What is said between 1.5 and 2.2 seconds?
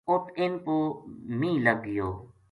لگ گیو